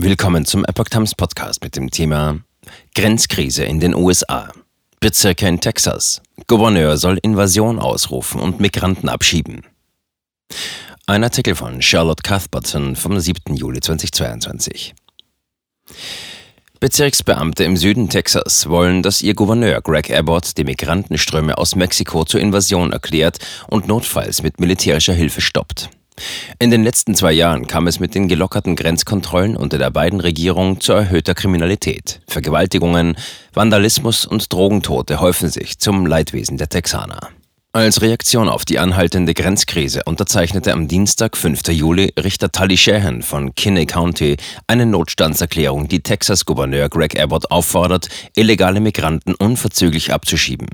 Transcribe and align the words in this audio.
Willkommen 0.00 0.44
zum 0.44 0.64
Epoch 0.64 0.84
Times 0.84 1.16
Podcast 1.16 1.60
mit 1.60 1.74
dem 1.74 1.90
Thema 1.90 2.38
Grenzkrise 2.94 3.64
in 3.64 3.80
den 3.80 3.96
USA. 3.96 4.48
Bezirke 5.00 5.48
in 5.48 5.60
Texas. 5.60 6.22
Gouverneur 6.46 6.96
soll 6.96 7.18
Invasion 7.20 7.80
ausrufen 7.80 8.40
und 8.40 8.60
Migranten 8.60 9.08
abschieben. 9.08 9.62
Ein 11.08 11.24
Artikel 11.24 11.56
von 11.56 11.82
Charlotte 11.82 12.22
Cuthbertson 12.22 12.94
vom 12.94 13.18
7. 13.18 13.56
Juli 13.56 13.80
2022. 13.80 14.94
Bezirksbeamte 16.78 17.64
im 17.64 17.76
Süden 17.76 18.08
Texas 18.08 18.68
wollen, 18.68 19.02
dass 19.02 19.20
ihr 19.20 19.34
Gouverneur 19.34 19.80
Greg 19.80 20.12
Abbott 20.12 20.56
die 20.58 20.64
Migrantenströme 20.64 21.58
aus 21.58 21.74
Mexiko 21.74 22.24
zur 22.24 22.40
Invasion 22.40 22.92
erklärt 22.92 23.40
und 23.66 23.88
notfalls 23.88 24.44
mit 24.44 24.60
militärischer 24.60 25.14
Hilfe 25.14 25.40
stoppt. 25.40 25.90
In 26.58 26.70
den 26.70 26.82
letzten 26.82 27.14
zwei 27.14 27.32
Jahren 27.32 27.66
kam 27.66 27.86
es 27.86 28.00
mit 28.00 28.14
den 28.14 28.28
gelockerten 28.28 28.76
Grenzkontrollen 28.76 29.56
unter 29.56 29.78
der 29.78 29.90
beiden 29.90 30.20
Regierungen 30.20 30.80
zu 30.80 30.92
erhöhter 30.92 31.34
Kriminalität. 31.34 32.20
Vergewaltigungen, 32.26 33.16
Vandalismus 33.52 34.26
und 34.26 34.52
Drogentote 34.52 35.20
häufen 35.20 35.48
sich 35.48 35.78
zum 35.78 36.06
Leidwesen 36.06 36.56
der 36.56 36.68
Texaner. 36.68 37.30
Als 37.78 38.02
Reaktion 38.02 38.48
auf 38.48 38.64
die 38.64 38.80
anhaltende 38.80 39.34
Grenzkrise 39.34 40.02
unterzeichnete 40.04 40.72
am 40.72 40.88
Dienstag, 40.88 41.36
5. 41.36 41.68
Juli, 41.68 42.12
Richter 42.18 42.50
Tully 42.50 42.76
Shahan 42.76 43.22
von 43.22 43.54
Kinney 43.54 43.86
County 43.86 44.36
eine 44.66 44.84
Notstandserklärung, 44.84 45.86
die 45.86 46.00
Texas-Gouverneur 46.00 46.88
Greg 46.88 47.20
Abbott 47.20 47.52
auffordert, 47.52 48.08
illegale 48.34 48.80
Migranten 48.80 49.36
unverzüglich 49.36 50.12
abzuschieben. 50.12 50.66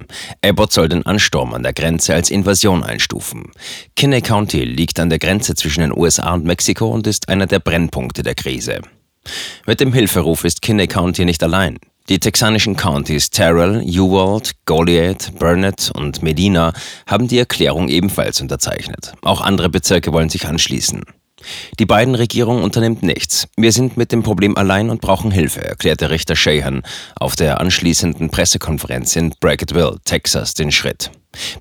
Abbott 0.43 0.73
soll 0.73 0.89
den 0.89 1.05
Ansturm 1.05 1.53
an 1.53 1.63
der 1.63 1.75
Grenze 1.75 2.15
als 2.15 2.31
Invasion 2.31 2.83
einstufen. 2.83 3.53
Kinney 3.97 4.23
County 4.23 4.65
liegt 4.65 4.99
an 4.99 5.11
der 5.11 5.19
Grenze 5.19 5.55
zwischen 5.55 5.83
den 5.83 5.93
USA 5.93 6.33
und 6.33 6.47
Mexiko 6.47 6.89
und 6.89 7.07
ist 7.07 7.29
einer 7.29 7.47
der 7.47 7.59
Brennpunkte 7.59 8.23
der 8.23 8.35
Krise. 8.35 8.81
Mit 9.67 9.81
dem 9.81 9.93
Hilferuf 9.93 10.45
ist 10.45 10.63
Kinney 10.63 10.87
County 10.87 11.27
nicht 11.27 11.43
allein. 11.43 11.79
Die 12.11 12.19
texanischen 12.19 12.77
Countys 12.77 13.31
Terrell, 13.31 13.83
Uwald, 13.83 14.53
Goliath, 14.67 15.33
Burnett 15.39 15.91
und 15.95 16.23
Medina 16.23 16.75
haben 17.07 17.29
die 17.29 17.39
Erklärung 17.39 17.89
ebenfalls 17.89 18.43
unterzeichnet. 18.43 19.15
Auch 19.23 19.41
andere 19.41 19.71
Bezirke 19.71 20.13
wollen 20.13 20.29
sich 20.29 20.47
anschließen. 20.47 21.01
Die 21.79 21.87
beiden 21.87 22.15
Regierungen 22.15 22.63
unternimmt 22.63 23.03
nichts. 23.03 23.49
Wir 23.57 23.73
sind 23.73 23.97
mit 23.97 24.13
dem 24.13 24.23
Problem 24.23 24.55
allein 24.59 24.91
und 24.91 25.01
brauchen 25.01 25.31
Hilfe, 25.31 25.65
erklärte 25.65 26.11
Richter 26.11 26.37
Shahan 26.37 26.83
auf 27.17 27.37
der 27.37 27.63
anschließenden 27.63 28.29
Pressekonferenz 28.29 29.17
in 29.17 29.33
Bracketville, 29.41 29.97
Texas, 30.05 30.53
den 30.53 30.73
Schritt. 30.73 31.11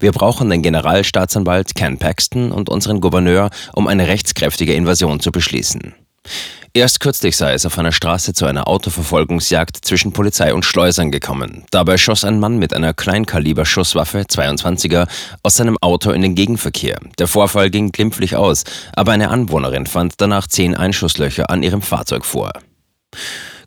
Wir 0.01 0.11
brauchen 0.11 0.49
den 0.49 0.61
Generalstaatsanwalt 0.61 1.73
Ken 1.73 1.99
Paxton 1.99 2.51
und 2.51 2.69
unseren 2.69 2.99
Gouverneur, 2.99 3.49
um 3.71 3.87
eine 3.87 4.07
rechtskräftige 4.07 4.73
Invasion 4.73 5.21
zu 5.21 5.31
beschließen. 5.31 5.95
Erst 6.75 7.01
kürzlich 7.01 7.37
sei 7.37 7.53
es 7.53 7.67
auf 7.67 7.77
einer 7.77 7.91
Straße 7.91 8.33
zu 8.33 8.47
einer 8.47 8.67
Autoverfolgungsjagd 8.67 9.77
zwischen 9.85 10.11
Polizei 10.11 10.55
und 10.55 10.65
Schleusern 10.65 11.11
gekommen. 11.11 11.65
Dabei 11.69 11.97
schoss 11.97 12.23
ein 12.23 12.39
Mann 12.39 12.57
mit 12.57 12.73
einer 12.73 12.95
Kleinkaliber-Schusswaffe 12.95 14.21
22er 14.21 15.07
aus 15.43 15.55
seinem 15.55 15.77
Auto 15.81 16.09
in 16.09 16.23
den 16.23 16.33
Gegenverkehr. 16.33 16.97
Der 17.19 17.27
Vorfall 17.27 17.69
ging 17.69 17.91
glimpflich 17.91 18.35
aus, 18.35 18.63
aber 18.95 19.11
eine 19.11 19.29
Anwohnerin 19.29 19.85
fand 19.85 20.15
danach 20.17 20.47
zehn 20.47 20.75
Einschusslöcher 20.75 21.51
an 21.51 21.61
ihrem 21.61 21.83
Fahrzeug 21.83 22.25
vor. 22.25 22.51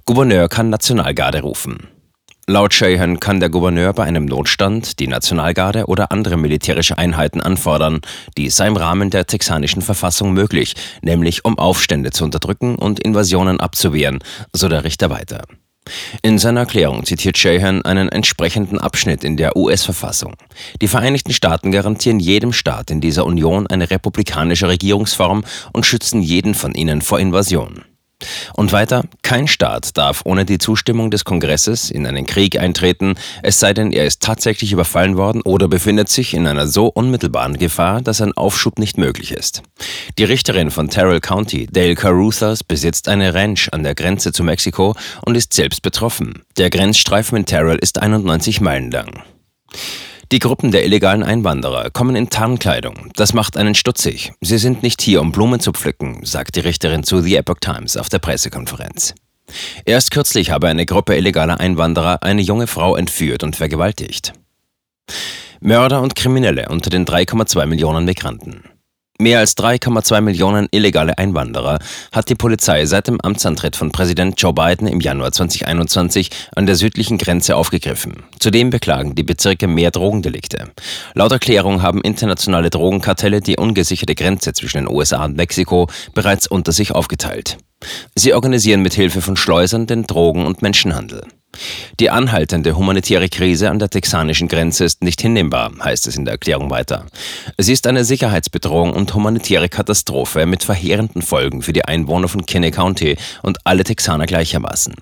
Gouverneur 0.05 0.49
kann 0.49 0.71
Nationalgarde 0.71 1.43
rufen. 1.43 1.87
Laut 2.49 2.73
Shahan 2.73 3.19
kann 3.19 3.41
der 3.41 3.49
Gouverneur 3.49 3.93
bei 3.93 4.05
einem 4.05 4.25
Notstand 4.25 5.01
die 5.01 5.09
Nationalgarde 5.09 5.87
oder 5.87 6.13
andere 6.13 6.37
militärische 6.37 6.97
Einheiten 6.97 7.41
anfordern. 7.41 8.03
Dies 8.37 8.57
sei 8.57 8.69
im 8.69 8.77
Rahmen 8.77 9.11
der 9.11 9.27
texanischen 9.27 9.83
Verfassung 9.83 10.33
möglich, 10.33 10.77
nämlich 11.03 11.45
um 11.45 11.59
Aufstände 11.59 12.13
zu 12.13 12.23
unterdrücken 12.23 12.77
und 12.77 13.01
Invasionen 13.01 13.59
abzuwehren, 13.59 14.21
so 14.53 14.69
der 14.69 14.85
Richter 14.85 15.11
weiter. 15.11 15.43
In 16.23 16.39
seiner 16.39 16.61
Erklärung 16.61 17.05
zitiert 17.05 17.37
Shahan 17.37 17.83
einen 17.83 18.11
entsprechenden 18.11 18.79
Abschnitt 18.79 19.25
in 19.25 19.37
der 19.37 19.57
US-Verfassung. 19.57 20.35
Die 20.81 20.89
Vereinigten 20.89 21.33
Staaten 21.33 21.73
garantieren 21.73 22.21
jedem 22.21 22.53
Staat 22.53 22.93
in 22.93 23.01
dieser 23.01 23.27
Union 23.27 23.67
eine 23.67 23.91
republikanische 23.91 24.69
Regierungsform 24.69 25.45
und 25.73 25.85
schützen 25.85 26.23
jeden 26.23 26.55
von 26.55 26.77
ihnen 26.77 27.03
vor 27.03 27.19
Invasion. 27.19 27.83
Und 28.55 28.73
weiter, 28.73 29.05
kein 29.23 29.47
Staat 29.47 29.97
darf 29.99 30.23
ohne 30.25 30.45
die 30.45 30.59
Zustimmung 30.59 31.11
des 31.11 31.25
Kongresses 31.25 31.91
in 31.91 32.07
einen 32.07 32.27
Krieg 32.27 32.59
eintreten, 32.59 33.15
es 33.43 33.61
sei 33.61 33.75
denn, 33.75 33.93
er 33.93 34.07
ist 34.07 34.23
tatsächlich 34.23 34.73
überfallen 34.73 35.17
worden 35.17 35.43
oder 35.43 35.69
befindet 35.69 36.09
sich 36.09 36.33
in 36.33 36.47
einer 36.47 36.67
so 36.67 36.87
unmittelbaren 36.87 37.59
Gefahr, 37.59 38.01
dass 38.01 38.23
ein 38.23 38.33
Aufschub 38.33 38.79
nicht 38.79 38.97
möglich 38.97 39.33
ist. 39.33 39.63
Die 40.19 40.25
Richterin 40.25 40.71
von 40.71 40.89
Terrell 40.89 41.21
County, 41.21 41.67
Dale 41.71 41.95
Caruthers, 41.95 42.65
besitzt 42.65 43.09
eine 43.09 43.35
Ranch 43.35 43.69
an 43.73 43.83
der 43.83 43.95
Grenze 43.95 44.33
zu 44.33 44.45
Mexiko 44.45 44.95
und 45.25 45.35
ist 45.35 45.53
selbst 45.53 45.83
betroffen. 45.83 46.43
Der 46.57 46.71
Grenzstreifen 46.71 47.37
in 47.37 47.47
Terrell 47.47 47.79
ist 47.79 48.01
91 48.01 48.61
Meilen 48.61 48.91
lang. 48.91 49.23
Die 50.33 50.41
Gruppen 50.41 50.73
der 50.73 50.85
illegalen 50.85 51.23
Einwanderer 51.23 51.91
kommen 51.91 52.17
in 52.17 52.31
Tarnkleidung. 52.31 53.13
Das 53.15 53.33
macht 53.33 53.57
einen 53.57 53.77
stutzig. 53.77 54.33
Sie 54.41 54.59
sind 54.59 54.83
nicht 54.83 55.01
hier, 55.01 55.21
um 55.21 55.31
Blumen 55.31 55.61
zu 55.61 55.71
pflücken, 55.71 56.25
sagt 56.25 56.57
die 56.57 56.61
Richterin 56.61 57.05
zu 57.05 57.21
The 57.21 57.37
Epoch 57.37 57.61
Times 57.61 57.97
auf 57.97 58.09
der 58.09 58.19
Pressekonferenz. 58.19 59.15
Erst 59.85 60.11
kürzlich 60.11 60.51
habe 60.51 60.67
eine 60.67 60.85
Gruppe 60.85 61.15
illegaler 61.15 61.61
Einwanderer 61.61 62.25
eine 62.25 62.43
junge 62.43 62.67
Frau 62.67 62.97
entführt 62.97 63.45
und 63.45 63.55
vergewaltigt. 63.55 64.33
Mörder 65.61 66.03
und 66.03 66.17
Kriminelle 66.17 66.71
unter 66.71 66.91
den 66.91 67.07
3,2 67.07 67.65
Millionen 67.67 68.05
Migranten. 68.05 68.65
Mehr 69.19 69.39
als 69.39 69.57
3,2 69.57 70.21
Millionen 70.21 70.69
illegale 70.71 71.17
Einwanderer 71.17 71.79
hat 72.13 72.29
die 72.29 72.35
Polizei 72.35 72.85
seit 72.85 73.09
dem 73.09 73.19
Amtsantritt 73.21 73.75
von 73.75 73.91
Präsident 73.91 74.41
Joe 74.41 74.53
Biden 74.53 74.87
im 74.87 75.01
Januar 75.01 75.33
2021 75.33 76.31
an 76.55 76.67
der 76.67 76.77
südlichen 76.77 77.17
Grenze 77.17 77.57
aufgegriffen. 77.57 78.25
Zudem 78.39 78.69
beklagen 78.69 79.15
die 79.15 79.23
Bezirke 79.23 79.69
mehr 79.69 79.91
Drogendelikte. 79.91 80.71
Laut 81.15 81.33
Erklärung 81.33 81.81
haben 81.81 82.03
internationale 82.03 82.69
Drogenkartelle 82.69 83.41
die 83.41 83.57
ungesicherte 83.57 84.15
Grenze 84.15 84.53
zwischen 84.53 84.85
den 84.85 84.89
USA 84.95 85.25
und 85.25 85.37
Mexiko 85.37 85.89
bereits 86.13 86.47
unter 86.47 86.73
sich 86.73 86.93
aufgeteilt. 86.93 87.57
Sie 88.15 88.35
organisieren 88.35 88.83
mit 88.83 88.95
Hilfe 88.95 89.23
von 89.23 89.37
Schleusern 89.37 89.87
den 89.87 90.07
Drogen- 90.07 90.45
und 90.45 90.61
Menschenhandel. 90.61 91.23
Die 92.01 92.11
anhaltende 92.11 92.77
humanitäre 92.77 93.29
Krise 93.29 93.71
an 93.71 93.79
der 93.79 93.91
texanischen 93.91 94.49
Grenze 94.49 94.85
ist 94.85 95.03
nicht 95.03 95.21
hinnehmbar, 95.21 95.73
heißt 95.83 96.07
es 96.07 96.17
in 96.17 96.25
der 96.25 96.33
Erklärung 96.33 96.71
weiter. 96.71 97.07
Sie 97.59 97.73
ist 97.73 97.87
eine 97.87 98.05
Sicherheitsbedrohung 98.05 98.93
und 98.93 99.15
humanitäre 99.15 99.69
Katastrophe 99.69 100.47
mit 100.47 100.63
verheerenden 100.63 101.23
Folgen 101.23 101.63
für 101.63 101.73
die 101.73 101.85
Einwohner 101.85 102.29
von 102.29 102.47
Kinney 102.47 102.71
County 102.71 103.17
und 103.43 103.59
alle 103.65 103.85
Texaner 103.85 104.27
gleichermaßen. 104.27 104.95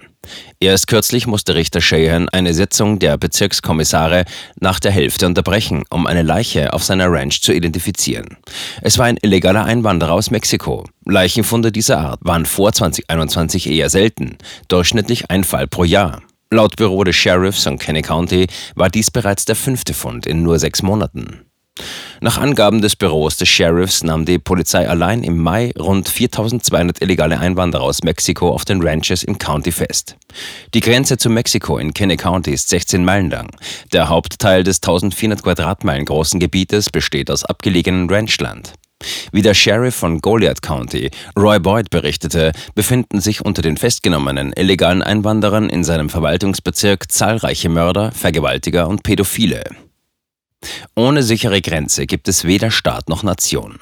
Erst 0.60 0.86
kürzlich 0.86 1.26
musste 1.26 1.54
Richter 1.54 1.80
Shahan 1.80 2.28
eine 2.28 2.54
Sitzung 2.54 2.98
der 2.98 3.18
Bezirkskommissare 3.18 4.24
nach 4.60 4.80
der 4.80 4.92
Hälfte 4.92 5.26
unterbrechen, 5.26 5.84
um 5.90 6.06
eine 6.06 6.22
Leiche 6.22 6.72
auf 6.72 6.84
seiner 6.84 7.10
Ranch 7.10 7.42
zu 7.42 7.52
identifizieren. 7.52 8.36
Es 8.80 8.98
war 8.98 9.06
ein 9.06 9.18
illegaler 9.20 9.64
Einwanderer 9.64 10.12
aus 10.12 10.30
Mexiko. 10.30 10.84
Leichenfunde 11.04 11.72
dieser 11.72 11.98
Art 11.98 12.20
waren 12.22 12.46
vor 12.46 12.72
2021 12.72 13.68
eher 13.68 13.90
selten, 13.90 14.38
durchschnittlich 14.68 15.30
ein 15.30 15.44
Fall 15.44 15.66
pro 15.66 15.84
Jahr. 15.84 16.22
Laut 16.50 16.76
Büro 16.76 17.04
des 17.04 17.16
Sheriffs 17.16 17.64
von 17.64 17.78
Kenny 17.78 18.02
County 18.02 18.46
war 18.74 18.88
dies 18.88 19.10
bereits 19.10 19.44
der 19.44 19.56
fünfte 19.56 19.94
Fund 19.94 20.26
in 20.26 20.42
nur 20.42 20.58
sechs 20.58 20.82
Monaten. 20.82 21.44
Nach 22.20 22.38
Angaben 22.38 22.80
des 22.80 22.94
Büros 22.94 23.36
des 23.36 23.48
Sheriffs 23.48 24.04
nahm 24.04 24.24
die 24.24 24.38
Polizei 24.38 24.88
allein 24.88 25.24
im 25.24 25.38
Mai 25.38 25.72
rund 25.78 26.08
4200 26.08 27.02
illegale 27.02 27.38
Einwanderer 27.38 27.82
aus 27.82 28.04
Mexiko 28.04 28.50
auf 28.50 28.64
den 28.64 28.80
Ranches 28.80 29.24
im 29.24 29.38
County 29.38 29.72
fest. 29.72 30.16
Die 30.72 30.80
Grenze 30.80 31.18
zu 31.18 31.28
Mexiko 31.28 31.78
in 31.78 31.92
Kenny 31.92 32.16
County 32.16 32.52
ist 32.52 32.68
16 32.68 33.04
Meilen 33.04 33.30
lang. 33.30 33.50
Der 33.92 34.08
Hauptteil 34.08 34.62
des 34.62 34.76
1400 34.76 35.42
Quadratmeilen 35.42 36.04
großen 36.04 36.38
Gebietes 36.38 36.90
besteht 36.90 37.30
aus 37.30 37.44
abgelegenen 37.44 38.08
Ranchland. 38.08 38.74
Wie 39.32 39.42
der 39.42 39.54
Sheriff 39.54 39.94
von 39.94 40.20
Goliath 40.20 40.62
County, 40.62 41.10
Roy 41.36 41.58
Boyd, 41.58 41.90
berichtete, 41.90 42.52
befinden 42.74 43.20
sich 43.20 43.44
unter 43.44 43.62
den 43.62 43.76
festgenommenen 43.76 44.52
illegalen 44.54 45.02
Einwanderern 45.02 45.68
in 45.68 45.84
seinem 45.84 46.08
Verwaltungsbezirk 46.08 47.10
zahlreiche 47.10 47.68
Mörder, 47.68 48.12
Vergewaltiger 48.12 48.88
und 48.88 49.02
Pädophile. 49.02 49.64
Ohne 50.94 51.22
sichere 51.22 51.60
Grenze 51.60 52.06
gibt 52.06 52.28
es 52.28 52.44
weder 52.44 52.70
Staat 52.70 53.08
noch 53.08 53.22
Nation. 53.22 53.78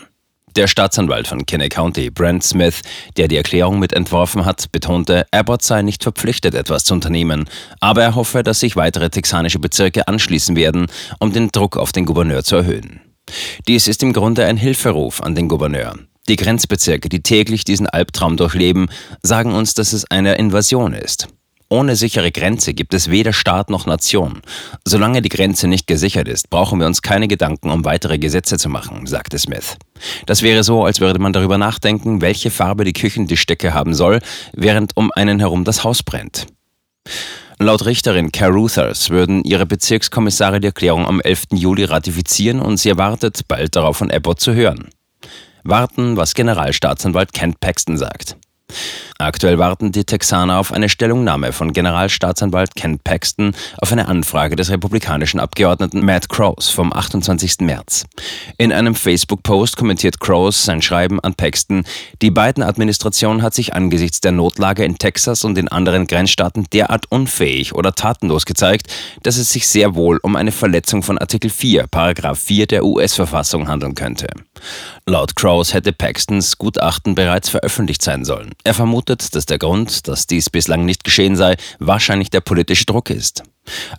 Der 0.57 0.67
Staatsanwalt 0.67 1.29
von 1.29 1.47
Kenny 1.47 1.71
County, 1.71 2.11
Brent 2.11 2.45
Smith, 2.45 2.83
der 3.17 3.27
die 3.27 3.37
Erklärung 3.37 3.79
mitentworfen 3.79 4.45
hat, 4.45 4.71
betonte, 4.71 5.27
Abbott 5.31 5.63
sei 5.63 5.81
nicht 5.81 6.03
verpflichtet, 6.03 6.55
etwas 6.55 6.85
zu 6.85 6.93
unternehmen, 6.93 7.49
aber 7.81 8.03
er 8.03 8.15
hoffe, 8.15 8.43
dass 8.43 8.61
sich 8.61 8.77
weitere 8.77 9.09
texanische 9.09 9.59
Bezirke 9.59 10.09
anschließen 10.09 10.55
werden, 10.55 10.89
um 11.21 11.33
den 11.33 11.51
Druck 11.53 11.79
auf 11.79 11.93
den 11.93 12.05
Gouverneur 12.05 12.45
zu 12.45 12.57
erhöhen. 12.57 13.12
Dies 13.69 13.89
ist 13.89 14.03
im 14.03 14.13
Grunde 14.13 14.47
ein 14.47 14.57
Hilferuf 14.57 15.23
an 15.23 15.35
den 15.35 15.49
Gouverneur. 15.49 15.95
Die 16.29 16.37
Grenzbezirke, 16.37 17.09
die 17.09 17.23
täglich 17.23 17.65
diesen 17.65 17.89
Albtraum 17.89 18.37
durchleben, 18.37 18.89
sagen 19.23 19.53
uns, 19.53 19.75
dass 19.75 19.93
es 19.93 20.09
eine 20.11 20.37
Invasion 20.37 20.93
ist. 20.93 21.29
Ohne 21.73 21.97
sichere 21.97 22.31
Grenze 22.31 22.75
gibt 22.75 22.93
es 22.93 23.11
weder 23.11 23.33
Staat 23.33 23.71
noch 23.71 23.87
Nation. 23.87 24.43
Solange 24.85 25.23
die 25.23 25.31
Grenze 25.31 25.69
nicht 25.69 25.87
gesichert 25.87 26.29
ist, 26.29 26.51
brauchen 26.51 26.79
wir 26.79 26.87
uns 26.87 27.01
keine 27.01 27.29
Gedanken 27.29 27.71
um 27.71 27.87
weitere 27.87 28.19
Gesetze 28.19 28.59
zu 28.59 28.69
machen, 28.69 29.07
sagte 29.07 29.39
Smith. 29.39 29.79
Das 30.27 30.43
wäre 30.43 30.65
so, 30.65 30.85
als 30.85 31.01
würde 31.01 31.19
man 31.19 31.33
darüber 31.33 31.57
nachdenken, 31.57 32.21
welche 32.21 32.51
Farbe 32.51 32.85
die 32.85 32.93
Küchendischdecke 32.93 33.73
haben 33.73 33.95
soll, 33.95 34.21
während 34.53 34.99
um 34.99 35.11
einen 35.13 35.39
herum 35.39 35.65
das 35.65 35.83
Haus 35.83 36.03
brennt. 36.03 36.47
Laut 37.63 37.87
Richterin 37.87 38.33
Caruthers 38.33 39.11
würden 39.11 39.45
ihre 39.45 39.67
Bezirkskommissare 39.67 40.59
die 40.59 40.67
Erklärung 40.67 41.07
am 41.07 41.21
11. 41.21 41.45
Juli 41.53 41.85
ratifizieren 41.85 42.59
und 42.59 42.79
sie 42.79 42.89
erwartet, 42.89 43.43
bald 43.47 43.77
darauf 43.77 43.99
von 43.99 44.11
Abbott 44.11 44.41
zu 44.41 44.53
hören. 44.53 44.91
Warten, 45.63 46.17
was 46.17 46.35
Generalstaatsanwalt 46.35 47.33
Kent 47.33 47.61
Paxton 47.61 47.97
sagt. 47.97 48.37
Aktuell 49.19 49.59
warten 49.59 49.93
die 49.93 50.05
Texaner 50.05 50.59
auf 50.59 50.73
eine 50.73 50.89
Stellungnahme 50.89 51.53
von 51.53 51.73
Generalstaatsanwalt 51.73 52.75
Ken 52.75 52.99
Paxton 52.99 53.55
auf 53.79 53.93
eine 53.93 54.09
Anfrage 54.09 54.57
des 54.57 54.71
republikanischen 54.71 55.39
Abgeordneten 55.39 56.05
Matt 56.05 56.29
Crows 56.29 56.69
vom 56.69 56.93
28. 56.93 57.61
März. 57.61 58.05
In 58.59 58.73
einem 58.73 58.97
Facebook-Post 58.97 59.77
kommentiert 59.77 60.19
Crows 60.19 60.65
sein 60.65 60.83
Schreiben 60.83 61.21
an 61.21 61.35
Paxton, 61.35 61.85
die 62.21 62.33
beiden 62.33 62.65
Administration 62.65 63.43
hat 63.43 63.55
sich 63.55 63.75
angesichts 63.75 64.21
der 64.21 64.33
Notlage 64.33 64.85
in 64.85 64.99
Texas 64.99 65.45
und 65.45 65.57
in 65.57 65.69
anderen 65.69 66.09
Grenzstaaten 66.09 66.67
derart 66.73 67.07
unfähig 67.11 67.75
oder 67.75 67.95
tatenlos 67.95 68.45
gezeigt, 68.45 68.89
dass 69.23 69.37
es 69.37 69.53
sich 69.53 69.69
sehr 69.69 69.95
wohl 69.95 70.19
um 70.23 70.35
eine 70.35 70.53
Verletzung 70.53 71.05
von 71.05 71.19
Artikel 71.19 71.51
4, 71.51 71.87
Paragraph 71.87 72.41
4 72.41 72.67
der 72.67 72.85
US-Verfassung 72.85 73.69
handeln 73.69 73.95
könnte. 73.95 74.27
Laut 75.07 75.37
Crows 75.37 75.75
hätte 75.75 75.93
Paxtons 75.93 76.59
Gutachten 76.59 77.15
bereits 77.15 77.49
veröffentlicht 77.49 78.03
sein 78.03 78.25
sollen. 78.25 78.53
Er 78.65 78.75
vermutet, 78.75 79.35
dass 79.35 79.47
der 79.47 79.59
Grund, 79.59 80.07
dass 80.07 80.27
dies 80.27 80.49
bislang 80.49 80.85
nicht 80.85 81.03
geschehen 81.03 81.35
sei, 81.35 81.57
wahrscheinlich 81.81 82.31
der 82.31 82.41
politische 82.41 82.85
Druck 82.87 83.11
ist. 83.11 83.43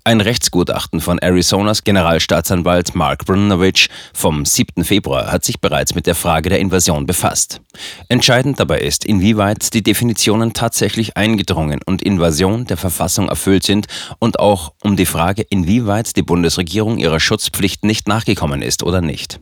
Ein 0.04 0.22
Rechtsgutachten 0.22 1.00
von 1.00 1.20
Arizonas 1.20 1.84
Generalstaatsanwalt 1.84 2.96
Mark 2.96 3.26
Brunovich 3.26 3.90
vom 4.14 4.46
7. 4.46 4.84
Februar 4.84 5.32
hat 5.32 5.46
sich 5.46 5.60
bereits 5.62 5.96
mit 5.96 6.06
der 6.06 6.16
Frage 6.16 6.50
der 6.50 6.60
Invasion 6.60 7.06
befasst. 7.06 7.62
Entscheidend 8.10 8.60
dabei 8.60 8.80
ist, 8.82 9.06
inwieweit 9.06 9.74
die 9.74 9.84
Definitionen 9.84 10.54
tatsächlich 10.54 11.16
eingedrungen 11.18 11.80
und 11.86 12.02
Invasion 12.02 12.66
der 12.66 12.78
Verfassung 12.78 13.30
erfüllt 13.30 13.64
sind 13.64 13.88
und 14.20 14.40
auch 14.40 14.74
um 14.82 14.96
die 14.96 15.06
Frage, 15.06 15.44
inwieweit 15.44 16.16
die 16.16 16.24
Bundesregierung 16.24 16.98
ihrer 16.98 17.20
Schutzpflicht 17.20 17.84
nicht 17.84 18.08
nachgekommen 18.08 18.62
ist 18.62 18.84
oder 18.84 19.02
nicht. 19.02 19.40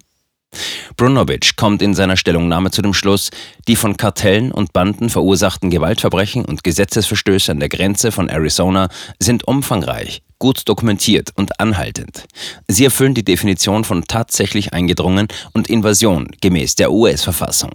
Brunovich 1.02 1.56
kommt 1.56 1.82
in 1.82 1.96
seiner 1.96 2.16
Stellungnahme 2.16 2.70
zu 2.70 2.84
dem 2.84 2.94
Schluss, 2.94 3.32
die 3.68 3.76
von 3.76 3.98
Kartellen 3.98 4.52
und 4.52 4.72
Banden 4.72 5.10
verursachten 5.10 5.72
Gewaltverbrechen 5.72 6.46
und 6.46 6.64
Gesetzesverstöße 6.64 7.52
an 7.52 7.60
der 7.60 7.70
Grenze 7.70 8.12
von 8.12 8.30
Arizona 8.30 8.88
sind 9.20 9.48
umfangreich, 9.48 10.22
gut 10.38 10.70
dokumentiert 10.70 11.30
und 11.36 11.60
anhaltend. 11.60 12.26
Sie 12.68 12.86
erfüllen 12.86 13.16
die 13.16 13.26
Definition 13.26 13.84
von 13.84 14.04
tatsächlich 14.04 14.74
eingedrungen 14.74 15.28
und 15.54 15.72
Invasion 15.72 16.28
gemäß 16.40 16.76
der 16.76 16.92
US-Verfassung. 16.92 17.72